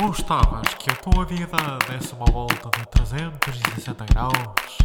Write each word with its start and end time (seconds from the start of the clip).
Gostavas 0.00 0.74
que 0.74 0.88
a 0.90 0.94
tua 0.94 1.24
vida 1.24 1.56
desse 1.88 2.14
uma 2.14 2.26
volta 2.26 2.70
de 2.78 2.86
360 2.86 4.04
graus? 4.14 4.78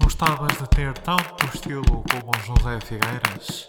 Gostavas 0.00 0.56
de 0.56 0.68
ter 0.68 0.96
tanto 0.98 1.44
estilo 1.52 2.04
como 2.08 2.30
José 2.44 2.78
Figueiras? 2.80 3.66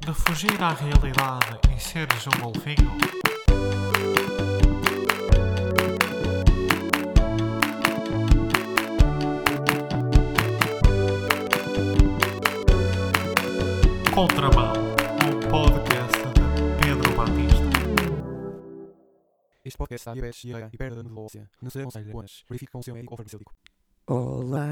De 0.00 0.12
fugir 0.12 0.60
à 0.60 0.72
realidade 0.72 1.60
e 1.72 1.80
seres 1.80 2.26
um 2.26 2.40
golfinho? 2.40 2.90
Contramão, 14.12 14.75
Este 19.66 19.76
podcast 19.78 20.02
está 20.02 20.12
diabetes, 20.12 20.42
diarreia 20.42 20.70
e 20.72 20.76
perda 20.78 21.02
de 21.02 21.08
medula 21.08 21.26
óssea. 21.26 21.50
Não 21.60 21.68
se 21.68 21.80
aconselha 21.80 22.08
apenas. 22.08 22.44
Verifique 22.48 22.70
com 22.70 22.78
o 22.78 22.84
seu 22.84 22.94
médico 22.94 23.16
farmacêutico. 23.16 23.52
Olá, 24.06 24.68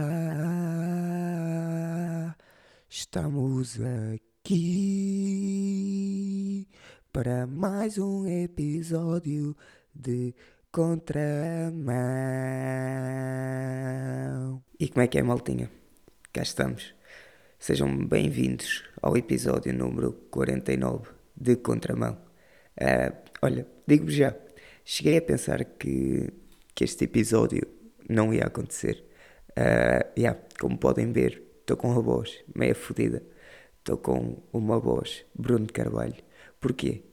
estamos 2.89 3.81
aqui 4.15 4.69
para 7.13 7.45
mais 7.45 7.99
um 7.99 8.25
episódio 8.29 9.57
de 9.93 10.33
Contramão. 10.71 11.93
E 14.79 14.89
como 14.89 15.03
é 15.03 15.09
que 15.09 15.19
é, 15.19 15.25
maltinha? 15.25 15.69
Cá 16.33 16.43
estamos. 16.43 16.95
Sejam 17.59 18.07
bem-vindos 18.07 18.85
ao 19.03 19.17
episódio 19.17 19.75
número 19.75 20.13
49 20.31 21.11
de 21.37 21.57
Contramão. 21.57 22.17
Ah, 22.81 23.13
olha, 23.43 23.67
digo-vos 23.89 24.15
já, 24.15 24.37
cheguei 24.85 25.19
a 25.19 25.23
pensar 25.23 25.65
que, 25.65 26.31
que 26.75 26.85
este 26.85 27.05
episódio 27.05 27.67
não 28.09 28.33
ia 28.33 28.45
acontecer. 28.45 29.05
Ah, 29.57 30.07
yeah, 30.17 30.39
como 30.61 30.79
podem 30.79 31.13
ver, 31.13 31.43
estou 31.61 31.77
com 31.77 31.91
uma 31.91 32.03
voz 32.03 32.45
meia 32.55 32.75
fodida. 32.75 33.23
Estou 33.79 33.99
com 33.99 34.43
uma 34.53 34.79
voz 34.81 35.25
Bruno 35.35 35.67
Carvalho. 35.73 36.23
Porquê? 36.61 37.05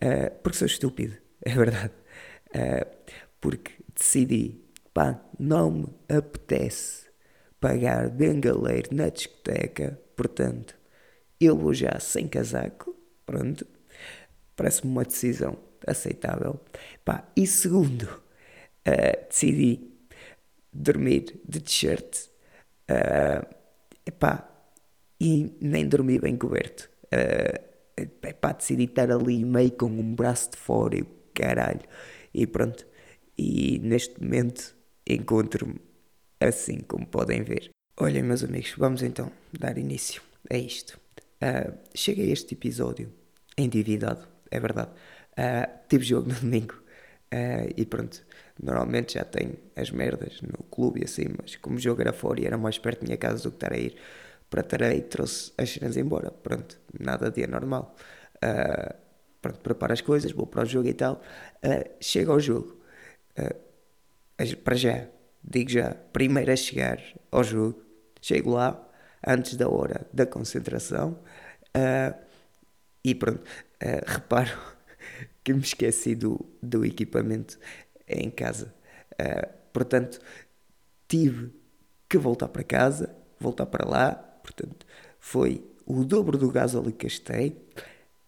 Ah, 0.00 0.30
porque 0.42 0.58
sou 0.58 0.66
estúpido, 0.66 1.16
é 1.44 1.50
verdade. 1.54 1.92
Ah, 2.54 2.86
porque 3.40 3.72
decidi, 3.94 4.60
pá, 4.92 5.22
não 5.38 5.70
me 5.70 5.86
apetece 6.08 7.08
pagar 7.60 8.08
bengaleiro 8.10 8.94
na 8.94 9.08
discoteca, 9.08 10.00
portanto, 10.16 10.76
eu 11.40 11.56
vou 11.56 11.74
já 11.74 11.98
sem 12.00 12.28
casaco, 12.28 12.94
pronto. 13.26 13.66
Parece-me 14.56 14.90
uma 14.90 15.04
decisão 15.04 15.56
aceitável. 15.90 16.60
Pá, 17.04 17.30
e 17.36 17.46
segundo, 17.46 18.08
ah, 18.86 19.26
decidi 19.28 19.90
dormir 20.72 21.40
de 21.48 21.60
t-shirt. 21.60 22.28
ah, 22.88 23.46
epá, 24.06 24.48
e 25.20 25.56
nem 25.60 25.86
dormi 25.88 26.18
bem 26.18 26.36
coberto. 26.36 26.88
Uh, 27.06 27.98
epá, 28.22 28.52
decidi 28.52 28.84
estar 28.84 29.10
ali 29.10 29.44
meio 29.44 29.72
com 29.72 29.86
um 29.86 30.14
braço 30.14 30.52
de 30.52 30.56
fora 30.56 30.96
e 30.96 31.02
o 31.02 31.06
caralho. 31.34 31.80
E 32.32 32.46
pronto. 32.46 32.86
E 33.36 33.78
neste 33.80 34.20
momento 34.22 34.76
encontro-me 35.06 35.80
assim 36.40 36.80
como 36.80 37.06
podem 37.06 37.42
ver. 37.42 37.70
Olhem, 38.00 38.22
meus 38.22 38.44
amigos, 38.44 38.74
vamos 38.76 39.02
então 39.02 39.30
dar 39.58 39.76
início 39.76 40.22
a 40.50 40.56
isto. 40.56 40.98
Ah, 41.40 41.72
cheguei 41.94 42.30
a 42.30 42.32
este 42.32 42.54
episódio 42.54 43.12
endividado, 43.56 44.26
é 44.50 44.60
verdade. 44.60 44.90
Ah, 45.38 45.68
tive 45.88 46.04
jogo 46.04 46.28
no 46.28 46.34
domingo 46.40 46.74
ah, 47.32 47.66
e 47.76 47.84
pronto. 47.86 48.24
Normalmente 48.62 49.14
já 49.14 49.24
tenho 49.24 49.56
as 49.76 49.90
merdas 49.90 50.40
no 50.42 50.64
clube 50.64 51.00
e 51.00 51.04
assim, 51.04 51.26
mas 51.40 51.56
como 51.56 51.76
o 51.76 51.80
jogo 51.80 52.00
era 52.02 52.12
fora 52.12 52.40
e 52.40 52.46
era 52.46 52.58
mais 52.58 52.78
perto 52.78 53.00
da 53.00 53.06
minha 53.06 53.16
casa 53.18 53.42
do 53.44 53.50
que 53.52 53.56
estar 53.56 53.72
a 53.72 53.78
ir 53.78 53.96
para 54.50 54.62
Tarei, 54.62 55.02
trouxe 55.02 55.52
as 55.58 55.70
cenas 55.70 55.96
embora. 55.96 56.30
Pronto, 56.32 56.78
nada 56.98 57.30
de 57.30 57.44
anormal. 57.44 57.94
Ah, 58.42 58.96
pronto, 59.42 59.60
preparo 59.60 59.92
as 59.92 60.00
coisas, 60.00 60.32
vou 60.32 60.46
para 60.46 60.62
o 60.62 60.66
jogo 60.66 60.88
e 60.88 60.94
tal. 60.94 61.22
Ah, 61.62 61.84
chego 62.00 62.32
ao 62.32 62.40
jogo. 62.40 62.76
Para 64.64 64.76
já, 64.76 65.06
digo 65.42 65.70
já, 65.70 65.94
primeiro 66.12 66.52
a 66.52 66.56
chegar 66.56 67.00
ao 67.30 67.42
jogo, 67.42 67.82
chego 68.22 68.50
lá 68.52 68.88
antes 69.26 69.56
da 69.56 69.68
hora 69.68 70.06
da 70.12 70.26
concentração 70.26 71.18
e 73.04 73.14
pronto, 73.14 73.42
reparo 74.06 74.50
que 75.48 75.54
me 75.54 75.60
esqueci 75.60 76.14
do, 76.14 76.44
do 76.62 76.84
equipamento 76.84 77.58
em 78.06 78.30
casa. 78.30 78.74
Ah, 79.18 79.48
portanto, 79.72 80.20
tive 81.08 81.50
que 82.06 82.18
voltar 82.18 82.48
para 82.48 82.62
casa, 82.62 83.16
voltar 83.40 83.64
para 83.64 83.88
lá, 83.88 84.14
portanto, 84.42 84.86
foi 85.18 85.64
o 85.86 86.04
dobro 86.04 86.36
do 86.36 86.52
ali 86.58 86.92
que 86.92 87.06
gastei. 87.06 87.56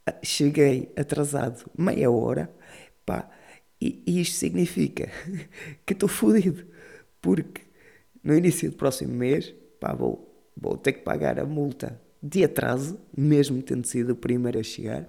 Ah, 0.07 0.17
Cheguei 0.23 0.91
atrasado 0.97 1.71
meia 1.77 2.11
hora, 2.11 2.51
pá, 3.05 3.31
e, 3.79 4.03
e 4.07 4.21
isto 4.23 4.37
significa 4.37 5.11
que 5.85 5.93
estou 5.93 6.09
fodido, 6.09 6.67
porque 7.21 7.63
no 8.25 8.35
início 8.35 8.71
do 8.71 8.77
próximo 8.79 9.15
mês, 9.15 9.55
pá, 9.79 9.93
vou, 9.93 10.51
vou 10.57 10.79
ter 10.79 10.95
que 10.95 11.03
pagar 11.03 11.39
a 11.39 11.45
multa 11.45 12.01
de 12.23 12.45
atraso, 12.45 12.99
mesmo 13.15 13.63
tendo 13.63 13.87
sido 13.87 14.15
o 14.15 14.17
primeiro 14.17 14.59
a 14.59 14.63
chegar, 14.63 15.07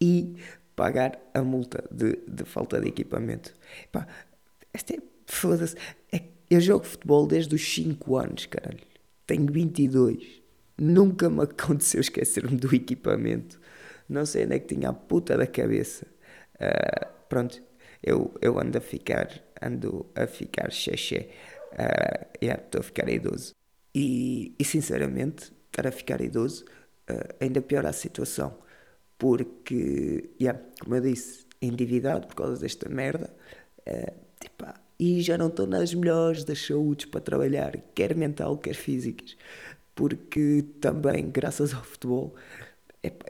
e 0.00 0.36
pagar 0.76 1.18
a 1.32 1.42
multa 1.42 1.82
de, 1.90 2.18
de 2.28 2.44
falta 2.44 2.78
de 2.80 2.88
equipamento. 2.88 3.54
Pá, 3.90 4.06
esta 4.72 4.94
é, 4.94 4.98
foda-se, 5.26 5.74
é, 6.12 6.22
eu 6.50 6.60
jogo 6.60 6.84
futebol 6.84 7.26
desde 7.26 7.54
os 7.54 7.74
5 7.74 8.16
anos, 8.16 8.46
caralho. 8.46 8.78
Tenho 9.26 9.50
22. 9.50 10.42
Nunca 10.78 11.30
me 11.30 11.42
aconteceu 11.44 12.00
esquecer-me 12.00 12.56
do 12.56 12.72
equipamento. 12.74 13.58
Não 14.08 14.24
sei 14.26 14.44
onde 14.44 14.54
é 14.54 14.58
que 14.58 14.74
tinha 14.74 14.90
a 14.90 14.92
puta 14.92 15.36
da 15.36 15.46
cabeça. 15.46 16.06
Ah, 16.60 17.06
pronto, 17.28 17.60
eu, 18.02 18.32
eu 18.40 18.58
ando 18.60 18.78
a 18.78 18.80
ficar, 18.80 19.28
ando 19.60 20.06
a 20.14 20.26
ficar 20.26 20.70
xexé. 20.70 21.30
Ah, 21.72 22.26
yeah, 22.42 22.62
estou 22.62 22.80
a 22.80 22.84
ficar 22.84 23.08
idoso. 23.08 23.54
E, 23.94 24.54
e 24.58 24.64
sinceramente, 24.64 25.52
estar 25.66 25.86
a 25.86 25.90
ficar 25.90 26.20
idoso 26.20 26.64
ah, 27.08 27.34
ainda 27.40 27.62
piora 27.62 27.88
a 27.88 27.92
situação. 27.92 28.65
Porque, 29.18 30.30
yeah, 30.40 30.60
como 30.80 30.96
eu 30.96 31.00
disse, 31.02 31.46
endividado 31.60 32.26
por 32.26 32.34
causa 32.36 32.60
desta 32.60 32.88
merda. 32.88 33.34
epá, 34.44 34.74
e 34.98 35.20
já 35.20 35.36
não 35.38 35.48
estou 35.48 35.66
nas 35.66 35.92
melhores 35.94 36.44
das 36.44 36.64
saúdes 36.66 37.06
para 37.06 37.20
trabalhar, 37.20 37.76
quer 37.94 38.14
mental, 38.14 38.56
quer 38.58 38.74
físicas. 38.74 39.36
Porque 39.94 40.64
também, 40.80 41.30
graças 41.30 41.74
ao 41.74 41.82
futebol, 41.84 42.34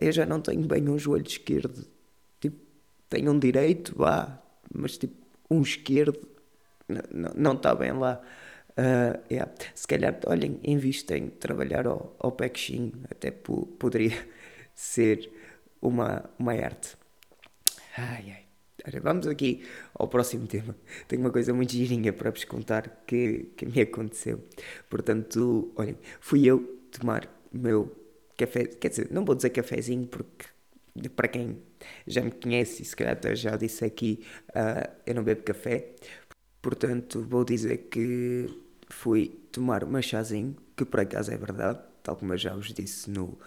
eu 0.00 0.12
já 0.12 0.26
não 0.26 0.40
tenho 0.40 0.66
bem 0.66 0.88
um 0.88 0.98
joelho 0.98 1.26
esquerdo. 1.26 1.86
Tipo, 2.40 2.58
tenho 3.08 3.32
um 3.32 3.38
direito, 3.38 3.94
vá, 3.96 4.42
mas 4.74 4.98
tipo, 4.98 5.16
um 5.50 5.62
esquerdo 5.62 6.18
não 7.34 7.54
está 7.54 7.74
bem 7.74 7.92
lá. 7.92 8.20
Ah, 8.76 9.18
yeah. 9.30 9.50
Se 9.74 9.86
calhar, 9.86 10.18
olhem, 10.26 10.60
invisto 10.64 11.12
em 11.14 11.28
trabalhar 11.30 11.86
ao, 11.86 12.14
ao 12.18 12.32
pechinho, 12.32 12.92
até 13.10 13.30
po- 13.30 13.66
poderia 13.78 14.12
ser 14.74 15.30
uma, 15.88 16.28
uma 16.38 16.52
arte. 16.52 16.96
Ai, 17.96 18.24
ai. 18.30 18.46
Vamos 19.02 19.26
aqui 19.26 19.64
ao 19.94 20.06
próximo 20.06 20.46
tema. 20.46 20.76
Tenho 21.08 21.22
uma 21.22 21.30
coisa 21.30 21.52
muito 21.52 21.72
girinha 21.72 22.12
para 22.12 22.30
vos 22.30 22.44
contar 22.44 23.02
que, 23.06 23.50
que 23.56 23.66
me 23.66 23.80
aconteceu. 23.80 24.44
Portanto, 24.88 25.72
olhem, 25.76 25.96
fui 26.20 26.46
eu 26.46 26.60
tomar 26.90 27.26
o 27.52 27.58
meu 27.58 27.96
café, 28.36 28.64
quer 28.66 28.88
dizer, 28.90 29.08
não 29.10 29.24
vou 29.24 29.34
dizer 29.34 29.50
cafezinho 29.50 30.06
porque 30.06 30.46
para 31.14 31.28
quem 31.28 31.62
já 32.06 32.22
me 32.22 32.30
conhece 32.30 32.82
e 32.82 32.84
se 32.84 32.96
calhar 32.96 33.14
até 33.14 33.34
já 33.34 33.56
disse 33.56 33.84
aqui, 33.84 34.24
ah, 34.54 34.88
eu 35.06 35.14
não 35.14 35.24
bebo 35.24 35.42
café. 35.42 35.92
Portanto, 36.62 37.22
vou 37.28 37.44
dizer 37.44 37.88
que 37.90 38.46
fui 38.88 39.28
tomar 39.52 39.84
o 39.84 39.88
meu 39.88 40.02
chazinho, 40.02 40.56
que 40.76 40.84
por 40.84 41.00
acaso 41.00 41.32
é 41.32 41.36
verdade, 41.36 41.80
tal 42.02 42.16
como 42.16 42.32
eu 42.32 42.38
já 42.38 42.54
vos 42.54 42.72
disse 42.72 43.10
no, 43.10 43.38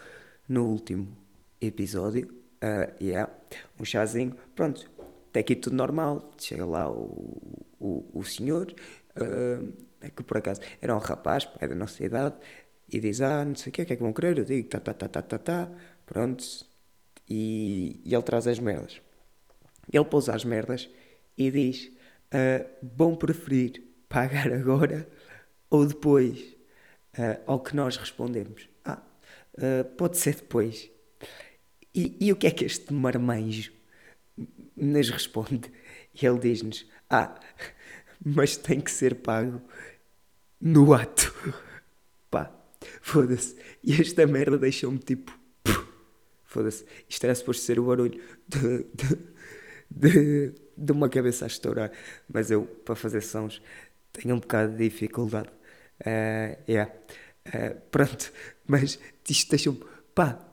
no 0.48 0.66
último 0.66 1.19
episódio. 1.60 2.28
Ah, 2.60 2.92
yeah, 3.00 3.32
um 3.78 3.84
chazinho, 3.84 4.36
pronto, 4.54 4.90
até 5.30 5.40
aqui 5.40 5.56
tudo 5.56 5.76
normal. 5.76 6.30
Chega 6.38 6.64
lá 6.66 6.90
o, 6.90 7.64
o, 7.78 8.10
o 8.12 8.24
senhor, 8.24 8.74
ah, 9.16 10.10
que 10.14 10.22
por 10.22 10.38
acaso 10.38 10.60
era 10.80 10.94
um 10.94 10.98
rapaz, 10.98 11.44
pai 11.44 11.68
da 11.68 11.74
nossa 11.74 12.04
idade, 12.04 12.36
e 12.88 13.00
diz: 13.00 13.20
Ah, 13.20 13.44
não 13.44 13.54
sei 13.54 13.70
o 13.70 13.72
que, 13.72 13.84
que 13.84 13.92
é 13.92 13.96
que 13.96 14.02
vão 14.02 14.12
querer? 14.12 14.38
Eu 14.38 14.44
digo: 14.44 14.68
Tá, 14.68 14.80
tá, 14.80 14.94
tá, 14.94 15.08
tá, 15.08 15.22
tá, 15.22 15.38
tá, 15.38 15.70
pronto. 16.06 16.44
E, 17.28 18.00
e 18.04 18.14
ele 18.14 18.22
traz 18.22 18.46
as 18.46 18.58
merdas. 18.58 19.00
Ele 19.92 20.04
pousa 20.04 20.34
as 20.34 20.44
merdas 20.44 20.88
e 21.38 21.50
diz: 21.50 21.90
Vão 22.82 23.16
preferir 23.16 23.82
pagar 24.08 24.52
agora 24.52 25.08
ou 25.70 25.86
depois? 25.86 26.56
Ah, 27.16 27.40
ao 27.46 27.60
que 27.60 27.74
nós 27.74 27.96
respondemos: 27.96 28.68
Ah, 28.84 29.02
ah, 29.58 29.84
pode 29.96 30.18
ser 30.18 30.36
depois. 30.36 30.90
E, 31.94 32.16
e 32.20 32.32
o 32.32 32.36
que 32.36 32.46
é 32.46 32.50
que 32.50 32.64
este 32.64 32.92
marmanjo 32.92 33.72
nos 34.76 35.10
responde? 35.10 35.72
Ele 36.20 36.38
diz-nos: 36.38 36.86
Ah, 37.08 37.38
mas 38.24 38.56
tem 38.56 38.80
que 38.80 38.90
ser 38.90 39.16
pago 39.16 39.60
no 40.60 40.92
ato. 40.92 41.32
Pá, 42.30 42.52
foda-se. 43.00 43.56
E 43.82 43.92
esta 44.00 44.26
merda 44.26 44.58
deixou-me 44.58 44.98
tipo. 44.98 45.38
Foda-se. 46.44 46.84
Isto 47.08 47.24
era 47.24 47.34
suposto 47.34 47.62
ser 47.62 47.78
o 47.78 47.84
barulho 47.86 48.20
de, 48.48 48.84
de, 48.94 49.18
de, 49.90 50.54
de, 50.76 50.92
uma 50.92 51.08
cabeça 51.08 51.44
a 51.44 51.48
estourar. 51.48 51.92
Mas 52.28 52.50
eu, 52.50 52.64
para 52.64 52.96
fazer 52.96 53.22
sons, 53.22 53.62
tenho 54.12 54.34
um 54.34 54.40
bocado 54.40 54.72
de 54.72 54.88
dificuldade. 54.88 55.48
Uh, 56.00 56.60
yeah. 56.68 56.92
Uh, 57.46 57.80
pronto. 57.90 58.32
Mas 58.66 58.98
isto 59.28 59.50
deixou-me. 59.50 59.80
Pá, 60.12 60.49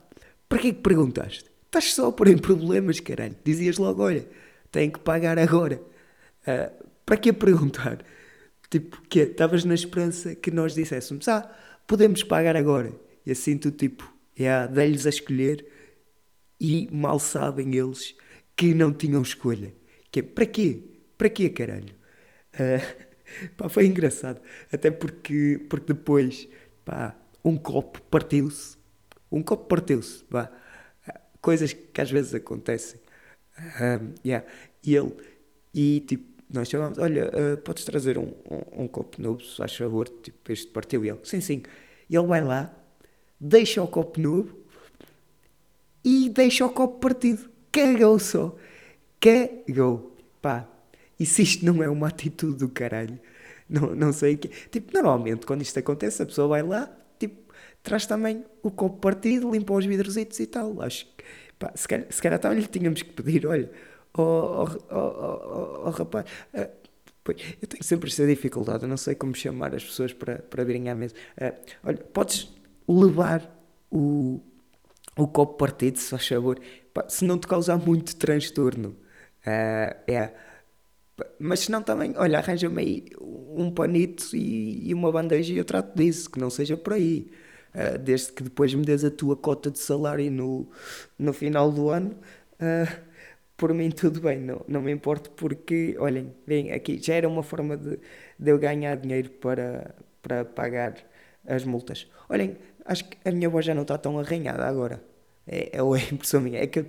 para 0.48 0.58
que 0.58 0.68
é 0.68 0.72
que 0.72 0.80
perguntaste? 0.80 1.50
Estás 1.66 1.92
só 1.92 2.08
a 2.08 2.12
pôr 2.12 2.28
em 2.28 2.38
problemas, 2.38 3.00
caralho. 3.00 3.36
Dizias 3.44 3.76
logo: 3.76 4.02
olha, 4.02 4.26
tenho 4.72 4.90
que 4.90 5.00
pagar 5.00 5.38
agora. 5.38 5.82
Uh, 6.42 6.86
para 7.04 7.16
que 7.16 7.32
perguntar? 7.32 8.04
Tipo, 8.70 9.00
que 9.08 9.20
Estavas 9.20 9.64
na 9.64 9.74
esperança 9.74 10.34
que 10.34 10.50
nós 10.50 10.74
disséssemos, 10.74 11.26
ah, 11.28 11.50
podemos 11.86 12.22
pagar 12.22 12.56
agora. 12.56 12.92
E 13.24 13.30
assim 13.30 13.56
tu, 13.56 13.70
tipo, 13.70 14.10
yeah, 14.38 14.66
dei-lhes 14.66 15.06
a 15.06 15.10
escolher 15.10 15.66
e 16.60 16.88
mal 16.90 17.18
sabem 17.18 17.74
eles 17.74 18.14
que 18.56 18.74
não 18.74 18.92
tinham 18.92 19.22
escolha. 19.22 19.74
Que 20.10 20.20
é, 20.20 20.22
para 20.22 20.46
quê? 20.46 20.82
Para 21.16 21.28
quê, 21.28 21.48
caralho? 21.50 21.94
Uh, 22.54 23.52
pá, 23.56 23.68
foi 23.68 23.86
engraçado. 23.86 24.40
Até 24.72 24.90
porque, 24.90 25.66
porque 25.68 25.92
depois, 25.92 26.48
pá, 26.84 27.14
um 27.44 27.56
copo 27.56 28.00
partiu-se. 28.02 28.77
Um 29.30 29.42
copo 29.42 29.66
partiu-se, 29.66 30.24
pá. 30.24 30.50
Coisas 31.40 31.72
que 31.72 32.00
às 32.00 32.10
vezes 32.10 32.34
acontecem. 32.34 33.00
Uh, 33.58 34.14
yeah. 34.24 34.46
E 34.84 34.94
ele, 34.94 35.12
e 35.74 36.00
tipo, 36.00 36.42
nós 36.52 36.68
chamamos, 36.68 36.98
olha, 36.98 37.28
uh, 37.28 37.56
podes 37.58 37.84
trazer 37.84 38.18
um, 38.18 38.32
um, 38.50 38.84
um, 38.84 38.88
copo 38.88 39.20
novo, 39.20 39.42
se 39.42 39.56
faz 39.56 39.74
favor, 39.76 40.08
tipo, 40.08 40.50
este 40.50 40.68
partiu. 40.68 41.04
E 41.04 41.10
ele, 41.10 41.20
sim, 41.24 41.40
sim. 41.40 41.62
E 42.08 42.16
ele 42.16 42.26
vai 42.26 42.42
lá, 42.42 42.74
deixa 43.38 43.82
o 43.82 43.88
copo 43.88 44.20
novo 44.20 44.56
e 46.04 46.28
deixa 46.30 46.64
o 46.64 46.70
copo 46.70 46.98
partido. 46.98 47.48
Cagou 47.70 48.18
só. 48.18 48.56
Cagou. 49.20 50.16
Pá. 50.40 50.66
E 51.18 51.26
se 51.26 51.42
isto 51.42 51.64
não 51.64 51.82
é 51.82 51.88
uma 51.88 52.08
atitude 52.08 52.58
do 52.58 52.68
caralho, 52.68 53.18
não, 53.68 53.94
não 53.94 54.12
sei 54.12 54.34
o 54.34 54.38
que. 54.38 54.48
Tipo, 54.70 54.92
normalmente 54.94 55.44
quando 55.44 55.62
isto 55.62 55.78
acontece, 55.78 56.22
a 56.22 56.26
pessoa 56.26 56.48
vai 56.48 56.62
lá, 56.62 56.90
traz 57.82 58.06
também 58.06 58.44
o 58.62 58.70
copo 58.70 58.98
partido, 58.98 59.50
limpa 59.50 59.74
os 59.74 59.86
vidrositos 59.86 60.38
e 60.40 60.46
tal. 60.46 60.80
Acho 60.82 61.06
que, 61.16 61.24
pá, 61.58 61.72
se 61.74 61.86
calhar, 61.88 62.06
se 62.10 62.22
calhar 62.22 62.38
então 62.38 62.52
lhe 62.52 62.66
tínhamos 62.66 63.02
que 63.02 63.12
pedir, 63.12 63.46
olha 63.46 63.70
oh, 64.16 64.68
oh, 64.90 64.96
oh, 64.96 65.82
oh 65.86 65.90
rapaz. 65.90 66.26
Uh, 66.54 66.78
eu 67.60 67.68
tenho 67.68 67.84
sempre 67.84 68.08
esta 68.08 68.26
dificuldade, 68.26 68.84
eu 68.84 68.88
não 68.88 68.96
sei 68.96 69.14
como 69.14 69.34
chamar 69.34 69.74
as 69.74 69.84
pessoas 69.84 70.14
para, 70.14 70.38
para 70.38 70.64
virem 70.64 70.88
à 70.88 70.94
mesa. 70.94 71.14
Uh, 71.36 71.52
olha, 71.84 71.98
podes 71.98 72.50
levar 72.88 73.54
o, 73.90 74.40
o 75.14 75.28
copo 75.28 75.58
partido, 75.58 75.98
se 75.98 76.08
faz 76.08 76.26
favor, 76.26 76.58
se 77.08 77.24
não 77.24 77.38
te 77.38 77.46
causar 77.46 77.76
muito 77.76 78.16
transtorno. 78.16 78.96
Uh, 79.46 79.94
é. 80.06 80.32
Mas 81.38 81.60
se 81.60 81.70
não 81.70 81.82
também, 81.82 82.14
olha, 82.16 82.38
arranja-me 82.38 82.80
aí 82.80 83.04
um 83.20 83.70
panito 83.70 84.34
e, 84.34 84.88
e, 84.88 84.94
uma 84.94 85.10
bandeja 85.10 85.52
e 85.52 85.58
eu 85.58 85.64
trato 85.64 85.94
disso, 85.96 86.30
que 86.30 86.38
não 86.38 86.48
seja 86.48 86.76
por 86.76 86.92
aí. 86.94 87.30
Uh, 87.78 87.98
desde 87.98 88.32
que 88.32 88.42
depois 88.42 88.74
me 88.74 88.84
des 88.84 89.04
a 89.04 89.10
tua 89.10 89.36
cota 89.36 89.70
de 89.70 89.78
salário 89.78 90.30
no, 90.30 90.68
no 91.18 91.32
final 91.32 91.70
do 91.70 91.90
ano. 91.90 92.16
Uh, 92.54 93.08
por 93.56 93.74
mim 93.74 93.90
tudo 93.90 94.20
bem, 94.20 94.40
não, 94.40 94.64
não 94.68 94.80
me 94.82 94.92
importo 94.92 95.30
porque, 95.30 95.96
olhem, 95.98 96.32
bem, 96.46 96.72
aqui 96.72 96.98
já 97.02 97.14
era 97.14 97.28
uma 97.28 97.42
forma 97.42 97.76
de, 97.76 97.98
de 98.38 98.50
eu 98.50 98.58
ganhar 98.58 98.96
dinheiro 98.96 99.30
para, 99.30 99.94
para 100.22 100.44
pagar 100.44 100.94
as 101.46 101.64
multas. 101.64 102.08
Olhem, 102.28 102.56
acho 102.84 103.04
que 103.08 103.16
a 103.24 103.32
minha 103.32 103.48
voz 103.48 103.66
já 103.66 103.74
não 103.74 103.82
está 103.82 103.98
tão 103.98 104.18
arranhada 104.18 104.64
agora. 104.64 105.02
É, 105.46 105.76
é, 105.76 105.78
é 105.78 105.80
impressão 106.12 106.40
minha. 106.40 106.60
É 106.60 106.66
que 106.66 106.80
eu 106.80 106.86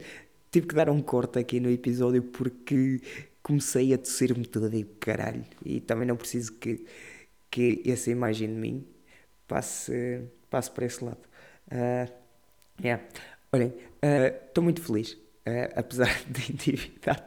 tive 0.52 0.68
que 0.68 0.76
dar 0.76 0.90
um 0.90 1.02
corte 1.02 1.40
aqui 1.40 1.60
no 1.60 1.70
episódio 1.70 2.24
porque 2.24 3.02
comecei 3.42 3.94
a 3.94 3.98
tossir-me 3.98 4.46
todo 4.46 4.74
e 4.76 4.84
caralho. 4.84 5.46
E 5.66 5.80
também 5.82 6.08
não 6.08 6.16
preciso 6.18 6.54
que, 6.54 6.86
que 7.50 7.82
essa 7.86 8.12
imagem 8.12 8.48
de 8.50 8.56
mim 8.60 8.86
passe, 9.48 10.22
passe 10.50 10.72
para 10.72 10.86
esse 10.86 11.04
lado. 11.04 11.20
Uh, 11.72 12.12
yeah. 12.82 13.04
Olhem, 13.52 13.74
estou 14.48 14.62
uh, 14.62 14.66
muito 14.66 14.82
feliz 14.82 15.14
uh, 15.14 15.74
apesar 15.76 16.22
de 16.30 16.52
endividado. 16.52 17.24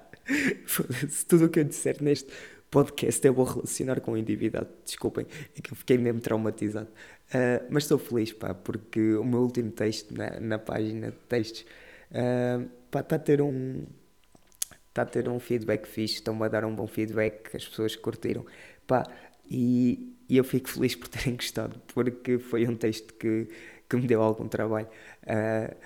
Tudo 1.28 1.46
o 1.46 1.48
que 1.48 1.60
eu 1.60 1.64
disser 1.64 2.02
neste 2.02 2.32
podcast 2.70 3.26
eu 3.26 3.34
vou 3.34 3.44
relacionar 3.44 4.00
com 4.00 4.16
endividado. 4.16 4.68
Desculpem, 4.84 5.26
é 5.56 5.60
que 5.60 5.72
eu 5.72 5.76
fiquei 5.76 5.98
mesmo 5.98 6.20
traumatizado. 6.20 6.88
Uh, 7.28 7.66
mas 7.70 7.84
estou 7.84 7.98
feliz, 7.98 8.32
pá, 8.32 8.54
porque 8.54 9.14
o 9.14 9.24
meu 9.24 9.40
último 9.40 9.70
texto 9.70 10.14
na, 10.14 10.38
na 10.38 10.58
página 10.58 11.10
de 11.10 11.18
textos 11.28 11.64
está 12.10 13.16
a 13.16 13.18
ter 13.18 13.40
um. 13.40 13.84
Está 14.88 15.02
a 15.02 15.06
ter 15.06 15.26
um 15.26 15.40
feedback 15.40 15.86
fixe, 15.86 16.16
estão-me 16.16 16.44
a 16.44 16.48
dar 16.48 16.66
um 16.66 16.74
bom 16.74 16.86
feedback, 16.86 17.56
as 17.56 17.66
pessoas 17.66 17.96
curtiram. 17.96 18.44
Pá, 18.86 19.06
e, 19.50 20.14
e 20.32 20.38
eu 20.38 20.44
fico 20.44 20.66
feliz 20.66 20.94
por 20.94 21.08
terem 21.08 21.36
gostado, 21.36 21.78
porque 21.88 22.38
foi 22.38 22.66
um 22.66 22.74
texto 22.74 23.12
que, 23.12 23.46
que 23.86 23.96
me 23.96 24.06
deu 24.06 24.22
algum 24.22 24.48
trabalho. 24.48 24.88
Uh, 25.24 25.76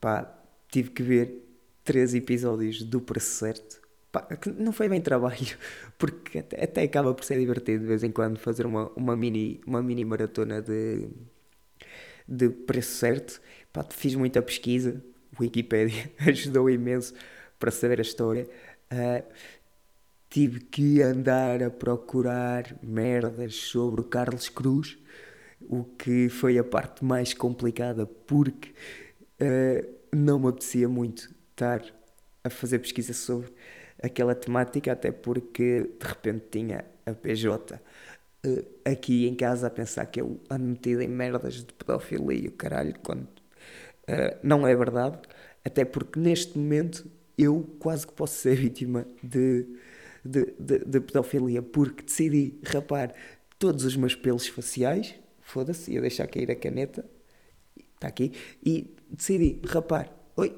pá, 0.00 0.42
tive 0.70 0.88
que 0.88 1.02
ver 1.02 1.46
três 1.84 2.14
episódios 2.14 2.82
do 2.82 2.98
preço 2.98 3.32
certo. 3.32 3.82
Pá, 4.10 4.26
não 4.56 4.72
foi 4.72 4.88
bem 4.88 5.02
trabalho, 5.02 5.58
porque 5.98 6.38
até, 6.38 6.64
até, 6.64 6.82
acaba 6.82 7.12
por 7.12 7.24
ser 7.24 7.38
divertido 7.38 7.82
de 7.82 7.86
vez 7.86 8.02
em 8.02 8.10
quando 8.10 8.38
fazer 8.38 8.64
uma, 8.64 8.88
uma, 8.96 9.14
mini, 9.14 9.60
uma 9.66 9.82
mini 9.82 10.02
maratona 10.02 10.62
de, 10.62 11.06
de 12.26 12.48
preço 12.48 12.96
certo. 12.96 13.38
Pá, 13.70 13.84
fiz 13.90 14.14
muita 14.14 14.40
pesquisa, 14.40 15.04
Wikipedia 15.38 16.10
ajudou 16.26 16.70
imenso 16.70 17.12
para 17.58 17.70
saber 17.70 17.98
a 17.98 18.02
história. 18.02 18.48
Uh, 18.90 19.22
tive 20.34 20.58
que 20.58 21.00
andar 21.00 21.62
a 21.62 21.70
procurar 21.70 22.76
merdas 22.82 23.54
sobre 23.54 24.00
o 24.00 24.04
Carlos 24.04 24.48
Cruz, 24.48 24.98
o 25.60 25.84
que 25.84 26.28
foi 26.28 26.58
a 26.58 26.64
parte 26.64 27.04
mais 27.04 27.32
complicada 27.32 28.04
porque 28.04 28.74
uh, 29.40 29.94
não 30.12 30.40
me 30.40 30.48
apetecia 30.48 30.88
muito 30.88 31.32
estar 31.52 31.84
a 32.42 32.50
fazer 32.50 32.80
pesquisa 32.80 33.12
sobre 33.12 33.52
aquela 34.02 34.34
temática, 34.34 34.90
até 34.90 35.12
porque 35.12 35.82
de 36.00 36.04
repente 36.04 36.46
tinha 36.50 36.84
a 37.06 37.12
PJ 37.12 37.80
uh, 38.44 38.66
aqui 38.84 39.28
em 39.28 39.36
casa 39.36 39.68
a 39.68 39.70
pensar 39.70 40.04
que 40.06 40.20
eu 40.20 40.40
ando 40.50 40.64
metido 40.64 41.00
em 41.00 41.08
merdas 41.08 41.62
de 41.62 41.72
pedofilia, 41.72 42.50
caralho, 42.50 42.92
quando 43.04 43.22
uh, 43.22 44.36
não 44.42 44.66
é 44.66 44.74
verdade, 44.74 45.16
até 45.64 45.84
porque 45.84 46.18
neste 46.18 46.58
momento 46.58 47.08
eu 47.38 47.62
quase 47.78 48.04
que 48.04 48.12
posso 48.12 48.34
ser 48.34 48.56
vítima 48.56 49.06
de, 49.22 49.64
de, 50.24 50.54
de, 50.58 50.78
de 50.78 51.00
pedofilia, 51.00 51.62
porque 51.62 52.02
decidi 52.02 52.58
rapar 52.64 53.14
todos 53.58 53.84
os 53.84 53.96
meus 53.96 54.14
pelos 54.14 54.46
faciais, 54.46 55.14
foda-se, 55.40 55.92
ia 55.92 56.00
deixar 56.00 56.26
cair 56.26 56.50
a 56.50 56.56
caneta, 56.56 57.04
está 57.94 58.08
aqui, 58.08 58.32
e 58.64 58.94
decidi 59.10 59.60
rapar, 59.66 60.12
oi, 60.36 60.56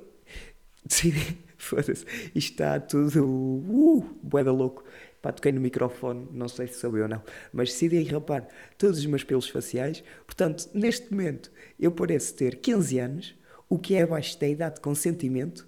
decidi, 0.84 1.38
foda-se, 1.58 2.04
está 2.34 2.78
tudo, 2.80 3.24
uh, 3.24 4.00
boeda 4.22 4.52
louco. 4.52 4.84
Pá, 5.20 5.32
toquei 5.32 5.50
no 5.50 5.60
microfone, 5.60 6.28
não 6.30 6.46
sei 6.46 6.68
se 6.68 6.78
soube 6.78 7.00
ou 7.00 7.08
não, 7.08 7.20
mas 7.52 7.70
decidi 7.70 8.02
rapar 8.04 8.46
todos 8.78 8.98
os 8.98 9.06
meus 9.06 9.24
pelos 9.24 9.48
faciais. 9.48 10.04
Portanto, 10.24 10.68
neste 10.72 11.10
momento, 11.10 11.50
eu 11.80 11.90
pareço 11.90 12.34
ter 12.34 12.60
15 12.60 12.98
anos, 13.00 13.34
o 13.68 13.78
que 13.78 13.96
é 13.96 14.02
abaixo 14.02 14.38
da 14.38 14.46
idade 14.46 14.76
de 14.76 14.82
consentimento. 14.82 15.66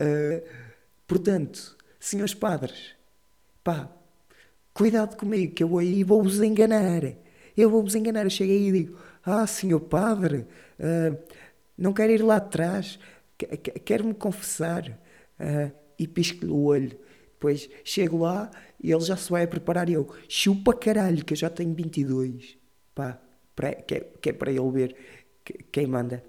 Uh, 0.00 0.46
portanto, 1.08 1.76
senhores 1.98 2.34
padres, 2.34 2.94
pá, 3.70 3.88
cuidado 4.74 5.16
comigo, 5.16 5.54
que 5.54 5.62
eu 5.62 5.78
aí 5.78 6.02
vou-vos 6.02 6.40
enganar. 6.40 7.02
Eu 7.56 7.70
vou-vos 7.70 7.94
enganar. 7.94 8.24
Eu 8.24 8.30
chego 8.30 8.50
aí 8.50 8.68
e 8.68 8.72
digo: 8.72 8.98
Ah, 9.24 9.46
senhor 9.46 9.80
padre, 9.80 10.46
uh, 10.78 11.16
não 11.78 11.92
quero 11.92 12.12
ir 12.12 12.22
lá 12.22 12.36
atrás 12.36 12.98
quero-me 13.84 14.14
confessar 14.14 14.88
uh, 14.88 15.72
e 15.98 16.06
pisco-lhe 16.06 16.50
o 16.50 16.64
olho. 16.64 16.98
Depois 17.32 17.70
chego 17.84 18.18
lá 18.18 18.50
e 18.82 18.92
ele 18.92 19.00
já 19.00 19.16
se 19.16 19.30
vai 19.30 19.44
a 19.44 19.48
preparar 19.48 19.88
e 19.88 19.94
eu 19.94 20.12
chupa 20.28 20.74
caralho 20.74 21.24
que 21.24 21.32
eu 21.32 21.36
já 21.36 21.48
tenho 21.48 21.74
22. 21.74 22.58
Pá, 22.94 23.18
para, 23.56 23.74
que, 23.74 23.94
é, 23.94 24.00
que 24.20 24.30
é 24.30 24.32
para 24.32 24.50
ele 24.50 24.70
ver 24.70 24.96
que, 25.44 25.54
quem 25.72 25.86
manda. 25.86 26.22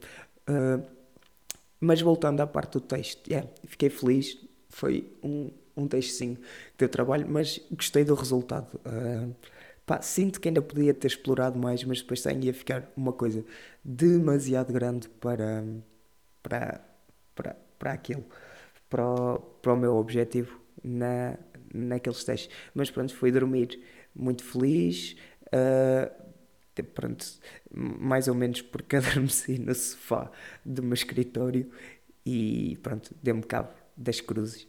Uh, 0.49 0.85
mas 1.79 1.99
voltando 1.99 2.39
à 2.41 2.47
parte 2.47 2.73
do 2.73 2.81
texto, 2.81 3.27
yeah, 3.27 3.49
fiquei 3.65 3.89
feliz. 3.89 4.37
Foi 4.69 5.11
um, 5.21 5.51
um 5.75 5.87
sim 6.01 6.35
que 6.35 6.41
deu 6.79 6.89
trabalho, 6.89 7.27
mas 7.29 7.59
gostei 7.71 8.03
do 8.03 8.13
resultado. 8.15 8.79
Uh, 8.85 9.33
pá, 9.85 10.01
sinto 10.01 10.39
que 10.39 10.47
ainda 10.49 10.61
podia 10.61 10.93
ter 10.93 11.07
explorado 11.07 11.57
mais, 11.59 11.83
mas 11.83 12.01
depois 12.01 12.21
sem 12.21 12.43
ia 12.45 12.53
ficar 12.53 12.91
uma 12.95 13.13
coisa 13.13 13.43
demasiado 13.83 14.73
grande 14.73 15.09
para, 15.09 15.63
para 16.43 16.81
para, 17.35 17.55
para 17.79 17.93
aquilo, 17.93 18.23
para 18.89 19.05
o, 19.05 19.39
para 19.39 19.73
o 19.73 19.77
meu 19.77 19.95
objetivo. 19.95 20.59
na, 20.83 21.37
naqueles 21.73 22.23
testes. 22.23 22.49
Mas 22.73 22.89
pronto, 22.91 23.15
fui 23.15 23.31
dormir 23.31 23.79
muito 24.15 24.43
feliz. 24.43 25.15
Uh, 25.47 26.83
pronto, 26.95 27.25
mais 27.73 28.27
ou 28.27 28.35
menos 28.35 28.61
porque 28.61 28.95
adormeci 28.97 29.59
no 29.59 29.73
sofá 29.75 30.31
do 30.65 30.81
meu 30.83 30.93
escritório 30.93 31.69
e 32.25 32.77
pronto, 32.83 33.13
deu-me 33.21 33.43
cabo 33.43 33.69
das 33.97 34.21
cruzes. 34.21 34.67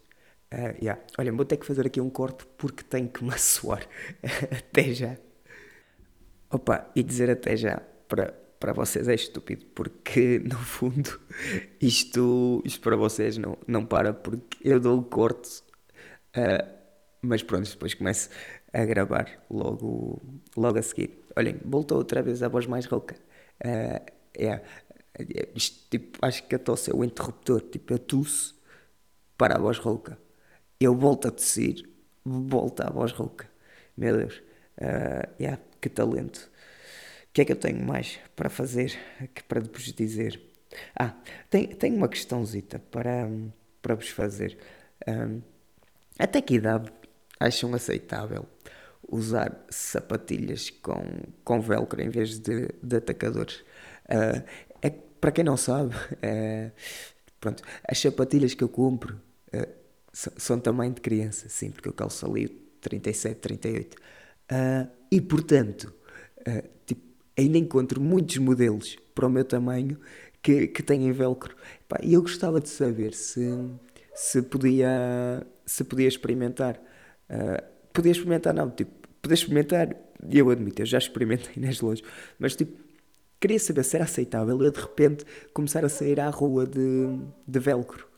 Uh, 0.53 0.77
yeah. 0.83 1.01
Olha, 1.19 1.33
vou 1.33 1.47
ter 1.47 1.57
que 1.57 1.65
fazer 1.65 1.87
aqui 1.87 2.01
um 2.01 2.11
corte 2.11 2.45
porque 2.59 2.83
tenho 2.83 3.09
que 3.09 3.25
me 3.25 3.33
assoar. 3.33 3.87
até 4.23 4.93
já. 4.93 5.17
Opa, 6.51 6.91
e 6.95 7.03
dizer 7.03 7.31
até 7.31 7.57
já 7.57 7.81
para, 8.07 8.33
para 8.61 8.75
vocês 8.75 9.09
é 9.09 9.15
estúpido, 9.15 9.65
porque 9.75 10.39
no 10.45 10.59
fundo 10.59 11.19
isto, 11.81 12.63
isto 12.65 12.81
para 12.83 12.95
vocês 12.95 13.39
não, 13.39 13.57
não 13.67 13.87
para, 13.87 14.13
porque 14.13 14.59
eu 14.63 14.79
dou 14.79 14.99
o 14.99 15.03
corte, 15.03 15.63
uh, 16.37 16.73
mas 17.23 17.43
pronto, 17.43 17.71
depois 17.71 17.95
começo 17.95 18.29
a 18.73 18.85
gravar 18.85 19.43
logo, 19.51 20.21
logo 20.55 20.79
a 20.79 20.83
seguir. 20.83 21.25
Olhem, 21.35 21.59
voltou 21.65 21.97
outra 21.97 22.23
vez 22.23 22.43
a 22.43 22.49
voz 22.49 22.67
mais 22.67 22.85
rouca. 22.85 23.17
Uh, 23.65 24.13
é, 24.35 24.61
isto, 25.55 25.89
tipo, 25.91 26.19
acho 26.21 26.43
que 26.47 26.55
a 26.55 26.59
tosse 26.59 26.91
é 26.91 26.95
o 26.95 27.03
interruptor, 27.05 27.63
tipo, 27.63 27.95
eu 27.95 27.99
tuço 27.99 28.61
para 29.39 29.57
a 29.57 29.59
voz 29.59 29.79
rouca. 29.79 30.19
Eu 30.83 30.97
volto 30.97 31.29
a 31.29 31.31
tossir, 31.31 31.89
volta 32.25 32.89
a 32.89 32.91
voz 32.91 33.13
rouca. 33.13 33.49
Meu 33.97 34.17
Deus, 34.17 34.43
uh, 34.79 35.33
yeah, 35.41 35.63
que 35.81 35.89
talento. 35.89 36.51
O 37.29 37.33
que 37.33 37.43
é 37.43 37.45
que 37.45 37.53
eu 37.53 37.57
tenho 37.57 37.81
mais 37.85 38.19
para 38.35 38.51
fazer 38.51 38.99
que 39.33 39.45
para 39.45 39.61
depois 39.61 39.85
dizer? 39.93 40.43
Ah, 40.99 41.15
tenho, 41.49 41.69
tenho 41.77 41.95
uma 41.95 42.09
questãozita 42.09 42.81
para, 42.91 43.31
para 43.81 43.95
vos 43.95 44.09
fazer. 44.09 44.59
Um, 45.07 45.41
até 46.19 46.43
que 46.43 46.55
idade 46.55 46.93
acham 47.39 47.73
aceitável 47.75 48.45
usar 49.09 49.65
sapatilhas 49.71 50.69
com, 50.69 51.05
com 51.45 51.61
velcro 51.61 52.03
em 52.03 52.09
vez 52.09 52.41
de, 52.41 52.69
de 52.83 52.97
atacadores. 52.97 53.61
Uh, 54.07 54.43
é, 54.83 54.91
para 54.91 55.31
quem 55.31 55.45
não 55.45 55.57
sabe, 55.57 55.95
uh, 55.95 56.73
pronto, 57.41 57.63
as 57.87 58.01
sapatilhas 58.01 58.53
que 58.53 58.65
eu 58.65 58.69
compro 58.69 59.21
uh, 59.55 59.82
são, 60.13 60.33
são 60.37 60.61
tamanho 60.61 60.93
de 60.93 61.01
criança, 61.01 61.49
sim, 61.49 61.71
porque 61.71 61.89
eu 61.89 61.93
calço 61.93 62.27
ali 62.27 62.49
37, 62.81 63.41
38. 63.41 63.97
e 65.11 65.21
portanto, 65.21 65.93
tipo, 66.87 67.03
ainda 67.37 67.59
encontro 67.59 68.01
muitos 68.01 68.37
modelos 68.39 68.97
para 69.15 69.27
o 69.27 69.31
meu 69.31 69.45
tamanho 69.45 69.99
que, 70.43 70.67
que 70.67 70.83
têm 70.83 71.11
velcro. 71.13 71.55
E 72.03 72.15
eu 72.15 72.23
gostava 72.23 72.61
de 72.61 72.69
saber 72.69 73.15
se, 73.15 73.49
se, 74.15 74.43
podia, 74.43 75.47
se 75.65 75.85
podia 75.85 76.09
experimentar. 76.09 76.81
Uh, 77.31 77.63
podia 77.93 78.13
experimentar, 78.13 78.53
não, 78.53 78.71
tipo, 78.71 78.91
podia 79.21 79.35
experimentar, 79.35 79.95
e 80.29 80.39
eu 80.39 80.51
admito, 80.51 80.83
eu 80.83 80.87
já 80.87 80.99
experimentei 80.99 81.55
nas 81.63 81.81
lojas, 81.81 82.05
mas 82.39 82.57
tipo, 82.57 82.77
queria 83.41 83.59
saber 83.59 83.85
se 83.85 83.97
era 83.97 84.05
aceitável 84.05 84.61
eu 84.63 84.71
de 84.71 84.81
repente 84.81 85.25
começar 85.53 85.85
a 85.85 85.89
sair 85.89 86.21
à 86.21 86.29
rua 86.29 86.67
de, 86.67 87.19
de 87.47 87.59
velcro. 87.59 88.12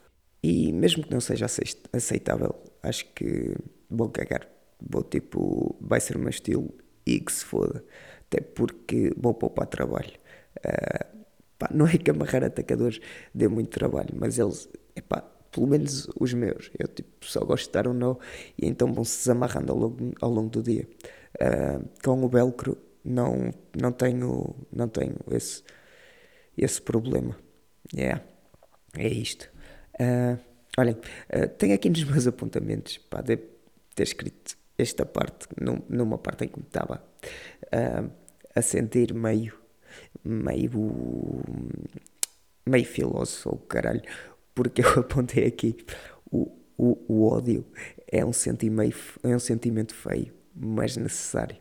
E 0.44 0.72
mesmo 0.74 1.02
que 1.02 1.10
não 1.10 1.22
seja 1.22 1.46
aceitável, 1.90 2.54
acho 2.82 3.06
que 3.14 3.56
vou 3.88 4.10
cagar. 4.10 4.46
Vou 4.78 5.02
tipo, 5.02 5.74
vai 5.80 5.98
ser 6.00 6.16
o 6.16 6.18
meu 6.18 6.28
estilo 6.28 6.68
e 7.06 7.18
que 7.18 7.32
se 7.32 7.42
foda. 7.42 7.82
Até 8.26 8.42
porque 8.42 9.10
vou 9.16 9.32
poupar 9.32 9.66
trabalho. 9.66 10.12
Uh, 10.58 11.24
pá, 11.58 11.70
não 11.72 11.86
é 11.86 11.96
que 11.96 12.10
amarrar 12.10 12.44
atacadores 12.44 13.00
dê 13.34 13.48
muito 13.48 13.70
trabalho, 13.70 14.10
mas 14.14 14.38
eles, 14.38 14.68
epá, 14.94 15.22
pelo 15.50 15.66
menos 15.66 16.08
os 16.20 16.34
meus. 16.34 16.70
Eu 16.78 16.88
tipo, 16.88 17.24
só 17.24 17.42
gosto 17.42 17.68
de 17.68 17.72
dar 17.72 17.88
um 17.88 17.94
nó 17.94 18.16
e 18.58 18.66
então 18.66 18.92
vão-se 18.92 19.20
desamarrando 19.20 19.72
ao 19.72 19.78
longo, 19.78 20.12
ao 20.20 20.30
longo 20.30 20.50
do 20.50 20.62
dia. 20.62 20.86
Uh, 21.36 21.88
com 22.04 22.22
o 22.22 22.28
velcro 22.28 22.76
não, 23.02 23.50
não 23.74 23.92
tenho, 23.92 24.54
não 24.70 24.88
tenho 24.88 25.16
esse, 25.30 25.62
esse 26.54 26.82
problema. 26.82 27.34
Yeah. 27.94 28.22
É 28.96 29.08
isto. 29.08 29.53
Uh, 30.00 30.38
olhem, 30.78 30.94
uh, 30.94 31.48
tenho 31.56 31.74
aqui 31.74 31.88
nos 31.88 32.04
meus 32.04 32.26
apontamentos, 32.26 32.98
pá, 32.98 33.20
de 33.20 33.36
ter 33.94 34.02
escrito 34.02 34.56
esta 34.76 35.06
parte, 35.06 35.46
num, 35.60 35.80
numa 35.88 36.18
parte 36.18 36.44
em 36.44 36.48
que 36.48 36.58
me 36.58 36.66
estava 36.66 37.02
uh, 37.66 38.10
a 38.54 38.62
sentir 38.62 39.14
meio, 39.14 39.54
meio, 40.24 41.42
meio 42.66 42.84
filósofo, 42.84 43.56
caralho, 43.68 44.02
porque 44.54 44.82
eu 44.82 44.90
apontei 45.00 45.46
aqui 45.46 45.76
o, 46.30 46.50
o, 46.76 46.98
o 47.08 47.26
ódio 47.26 47.64
é 48.10 48.24
um, 48.24 48.32
sentimento, 48.32 48.96
é 49.22 49.28
um 49.28 49.38
sentimento 49.38 49.94
feio, 49.94 50.32
mas 50.54 50.96
necessário. 50.96 51.56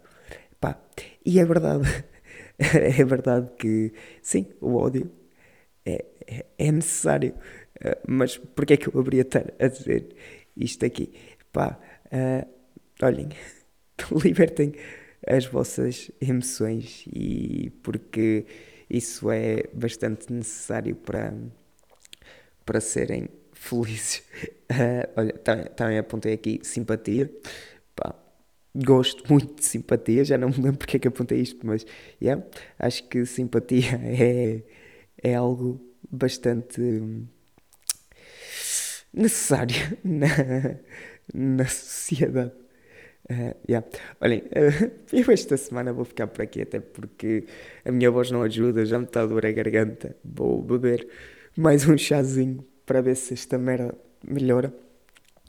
Pá, 0.59 0.79
e 1.25 1.39
é 1.39 1.45
verdade, 1.45 1.83
é 2.57 3.03
verdade 3.03 3.51
que 3.57 3.93
sim, 4.21 4.47
o 4.59 4.75
ódio 4.75 5.11
é, 5.85 6.05
é, 6.25 6.45
é 6.57 6.71
necessário, 6.71 7.35
uh, 7.81 7.99
mas 8.07 8.37
porquê 8.37 8.73
é 8.73 8.77
que 8.77 8.87
eu 8.87 8.99
haveria 8.99 9.21
estar 9.21 9.53
a 9.59 9.67
dizer 9.67 10.15
isto 10.55 10.85
aqui? 10.85 11.13
Pá, 11.51 11.79
uh, 12.07 12.47
olhem, 13.01 13.29
libertem 14.23 14.73
as 15.25 15.45
vossas 15.45 16.11
emoções 16.21 17.05
e 17.07 17.71
porque 17.81 18.45
isso 18.89 19.31
é 19.31 19.63
bastante 19.73 20.31
necessário 20.31 20.95
para 20.95 21.33
para 22.65 22.79
serem 22.79 23.27
felizes. 23.53 24.23
Uh, 24.71 25.09
olha, 25.15 25.33
também, 25.33 25.65
também, 25.75 25.97
apontei 25.97 26.33
aqui 26.33 26.59
simpatia. 26.63 27.31
Pá, 27.95 28.15
gosto 28.75 29.23
muito 29.31 29.55
de 29.55 29.65
simpatia, 29.65 30.25
já 30.25 30.37
não 30.37 30.49
me 30.49 30.55
lembro 30.55 30.77
porque 30.77 30.97
é 30.97 30.99
que 30.99 31.07
apontei 31.07 31.39
isto, 31.39 31.65
mas 31.65 31.85
yeah, 32.21 32.43
acho 32.79 33.07
que 33.07 33.25
simpatia 33.25 33.99
é, 34.03 34.63
é 35.21 35.35
algo 35.35 35.79
bastante 36.09 36.81
necessário 39.13 39.75
na, 40.03 40.27
na 41.33 41.65
sociedade. 41.65 42.51
Uh, 43.29 43.55
yeah. 43.69 43.87
Olhem, 44.19 44.39
uh, 44.39 44.91
eu 45.13 45.31
esta 45.31 45.55
semana 45.55 45.93
vou 45.93 46.03
ficar 46.03 46.27
por 46.27 46.41
aqui, 46.41 46.61
até 46.61 46.79
porque 46.79 47.45
a 47.85 47.91
minha 47.91 48.11
voz 48.11 48.29
não 48.31 48.41
ajuda, 48.41 48.85
já 48.85 48.99
me 48.99 49.05
está 49.05 49.21
a 49.21 49.25
doer 49.25 49.45
a 49.45 49.51
garganta. 49.51 50.15
Vou 50.23 50.61
beber 50.61 51.07
mais 51.55 51.87
um 51.87 51.97
chazinho 51.97 52.65
para 52.85 53.01
ver 53.01 53.15
se 53.15 53.33
esta 53.33 53.57
merda 53.57 53.95
melhora. 54.27 54.73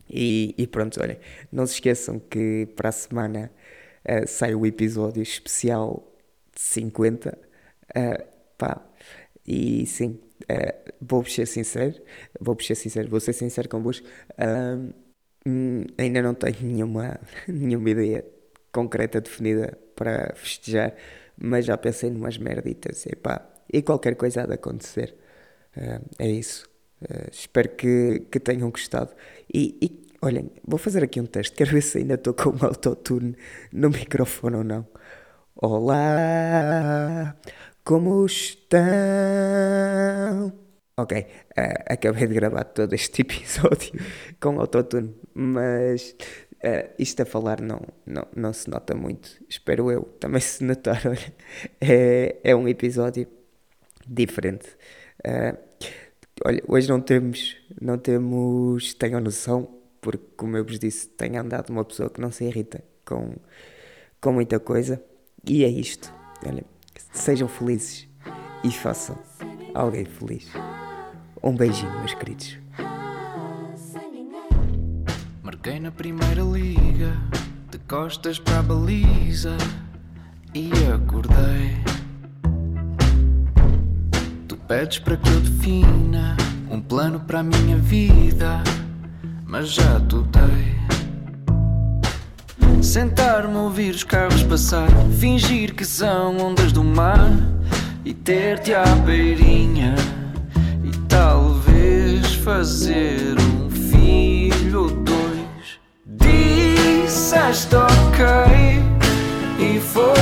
E, 0.08 0.54
e 0.58 0.66
pronto, 0.66 1.00
olhem, 1.02 1.18
não 1.50 1.66
se 1.66 1.74
esqueçam 1.74 2.18
que 2.18 2.68
para 2.76 2.90
a 2.90 2.92
semana 2.92 3.50
uh, 4.04 4.28
sai 4.28 4.54
o 4.54 4.66
episódio 4.66 5.22
especial 5.22 6.06
de 6.54 6.60
50. 6.60 7.38
Uh, 7.96 8.24
pá, 8.58 8.84
e 9.46 9.86
sim, 9.86 10.20
uh, 10.50 10.92
vou-vos 11.00 11.34
ser 11.34 11.46
sincero, 11.46 11.94
vou-vos 12.40 12.66
ser 12.66 12.74
sincero, 12.74 13.08
vou 13.08 13.20
ser 13.20 13.32
sincero 13.32 13.68
convosco. 13.68 14.06
Uh, 14.32 14.92
ainda 15.98 16.22
não 16.22 16.34
tenho 16.34 16.56
nenhuma, 16.62 17.20
nenhuma 17.48 17.90
ideia 17.90 18.24
concreta, 18.72 19.20
definida 19.20 19.78
para 19.94 20.34
festejar, 20.34 20.94
mas 21.36 21.64
já 21.64 21.76
pensei 21.76 22.10
numas 22.10 22.38
merditas. 22.38 23.06
E, 23.06 23.14
pá, 23.14 23.48
e 23.72 23.82
qualquer 23.82 24.16
coisa 24.16 24.42
há 24.42 24.46
de 24.46 24.54
acontecer. 24.54 25.14
Uh, 25.76 26.04
é 26.18 26.28
isso. 26.28 26.68
Uh, 27.02 27.28
espero 27.30 27.70
que, 27.70 28.26
que 28.30 28.40
tenham 28.40 28.70
gostado. 28.70 29.12
E, 29.52 29.78
e, 29.82 30.04
olhem, 30.22 30.50
vou 30.66 30.78
fazer 30.78 31.04
aqui 31.04 31.20
um 31.20 31.26
teste. 31.26 31.56
Quero 31.56 31.70
ver 31.70 31.82
se 31.82 31.98
ainda 31.98 32.14
estou 32.14 32.34
com 32.34 32.50
o 32.50 32.66
autotune 32.66 33.36
no 33.72 33.90
microfone 33.90 34.56
ou 34.56 34.64
não. 34.64 34.86
Olá, 35.56 37.36
como 37.84 38.24
estão? 38.24 38.80
Ok, 40.96 41.20
uh, 41.20 41.26
acabei 41.86 42.26
de 42.26 42.34
gravar 42.34 42.64
todo 42.64 42.94
este 42.94 43.22
episódio 43.26 43.92
com 44.40 44.58
autotune, 44.58 45.14
mas 45.34 46.16
uh, 46.64 46.90
isto 46.98 47.22
a 47.22 47.26
falar 47.26 47.60
não, 47.60 47.80
não, 48.06 48.26
não 48.34 48.52
se 48.52 48.70
nota 48.70 48.94
muito. 48.94 49.38
Espero 49.48 49.90
eu 49.90 50.04
também 50.18 50.40
se 50.40 50.64
notar. 50.64 51.02
Olha, 51.06 51.34
é, 51.80 52.36
é 52.42 52.56
um 52.56 52.66
episódio 52.66 53.26
diferente. 54.06 54.68
Uh, 55.26 55.58
olha, 56.44 56.62
hoje 56.66 56.88
não 56.88 57.00
temos, 57.00 57.56
não 57.80 57.98
temos, 57.98 58.94
tenham 58.94 59.20
noção, 59.20 59.68
porque 60.00 60.24
como 60.36 60.56
eu 60.56 60.64
vos 60.64 60.78
disse, 60.78 61.08
tenho 61.08 61.40
andado 61.40 61.70
uma 61.70 61.84
pessoa 61.84 62.08
que 62.08 62.20
não 62.20 62.30
se 62.30 62.44
irrita 62.44 62.82
com, 63.04 63.34
com 64.20 64.32
muita 64.32 64.58
coisa. 64.60 65.02
E 65.46 65.64
é 65.64 65.68
isto. 65.68 66.12
Olha, 66.46 66.64
sejam 67.14 67.48
felizes 67.48 68.06
e 68.62 68.70
façam 68.70 69.18
alguém 69.74 70.04
feliz. 70.04 70.46
Um 71.42 71.56
beijinho, 71.56 71.98
meus 72.00 72.14
queridos. 72.14 72.58
Marquei 75.42 75.80
na 75.80 75.90
primeira 75.90 76.42
liga, 76.42 77.16
de 77.70 77.78
costas 77.78 78.38
para 78.38 78.58
a 78.58 78.62
baliza 78.62 79.56
e 80.52 80.70
acordei. 80.92 81.84
Pedes 84.66 84.98
para 84.98 85.18
que 85.18 85.28
eu 85.28 85.40
defina 85.40 86.36
um 86.70 86.80
plano 86.80 87.20
para 87.20 87.40
a 87.40 87.42
minha 87.42 87.76
vida, 87.76 88.62
mas 89.46 89.70
já 89.70 90.00
tu 90.00 90.22
dei. 90.22 90.73
Sentar-me 92.84 93.56
ouvir 93.56 93.94
os 93.94 94.04
carros 94.04 94.42
passar, 94.42 94.88
fingir 95.18 95.74
que 95.74 95.86
são 95.86 96.36
ondas 96.36 96.70
do 96.70 96.84
mar 96.84 97.32
e 98.04 98.12
ter-te 98.12 98.74
à 98.74 98.84
beirinha 98.84 99.94
e 100.84 100.90
talvez 101.08 102.34
fazer 102.34 103.36
um 103.40 103.70
filho 103.70 104.82
ou 104.82 104.90
dois. 104.90 105.80
Disseste 106.06 107.74
ok 107.74 108.24
e 109.58 109.80
foste 109.80 110.13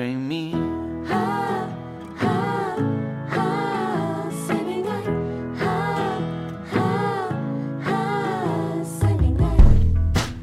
em 0.00 0.16
mim? 0.16 0.52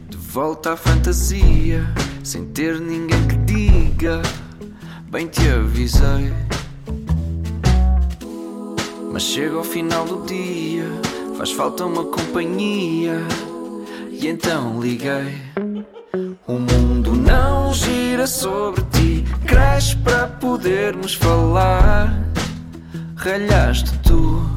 De 0.09 0.17
volta 0.17 0.73
à 0.73 0.77
fantasia, 0.77 1.83
sem 2.23 2.45
ter 2.45 2.79
ninguém 2.79 3.27
que 3.27 3.35
diga, 3.37 4.21
bem 5.09 5.27
te 5.27 5.47
avisei. 5.49 6.33
Mas 9.11 9.23
chega 9.23 9.55
ao 9.55 9.63
final 9.63 10.05
do 10.05 10.25
dia, 10.25 10.85
faz 11.37 11.51
falta 11.51 11.85
uma 11.85 12.03
companhia, 12.03 13.19
e 14.11 14.27
então 14.27 14.79
liguei. 14.79 15.41
O 16.45 16.53
mundo 16.53 17.13
não 17.15 17.73
gira 17.73 18.25
sobre 18.25 18.81
ti, 18.91 18.98
cresce 19.45 19.95
para 19.97 20.27
podermos 20.27 21.13
falar. 21.13 22.13
Ralhaste 23.15 23.97
tu 23.99 24.49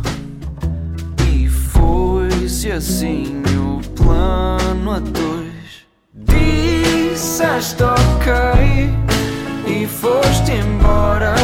e 1.30 1.48
foi-se 1.48 2.70
assim 2.70 3.42
o 3.56 3.80
plano 3.90 4.92
a 4.92 4.98
dois. 4.98 5.86
Disseste 6.14 7.82
ok 7.82 8.90
e 9.66 9.86
foste 9.86 10.52
embora. 10.52 11.34